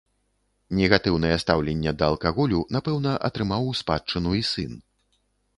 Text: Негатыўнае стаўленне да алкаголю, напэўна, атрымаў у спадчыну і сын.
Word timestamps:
Негатыўнае 0.79 1.33
стаўленне 1.43 1.93
да 2.01 2.09
алкаголю, 2.13 2.63
напэўна, 2.79 3.11
атрымаў 3.29 3.71
у 3.73 3.79
спадчыну 3.83 4.31
і 4.43 4.47
сын. 4.55 4.71